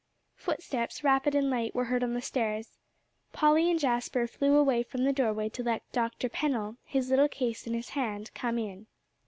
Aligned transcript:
Footsteps 0.35 1.03
rapid 1.03 1.35
and 1.35 1.51
light 1.51 1.75
were 1.75 1.83
heard 1.85 2.03
on 2.03 2.15
the 2.15 2.23
stairs. 2.23 2.79
Polly 3.33 3.69
and 3.69 3.79
Jasper 3.79 4.25
flew 4.25 4.55
away 4.55 4.81
from 4.81 5.03
the 5.03 5.13
doorway 5.13 5.47
to 5.49 5.61
let 5.61 5.83
Dr. 5.91 6.27
Pennell, 6.27 6.77
his 6.83 7.11
little 7.11 7.29
case 7.29 7.67
in 7.67 7.75
his 7.75 7.89
hand, 7.89 8.33
come 8.33 8.57
in. 8.57 8.87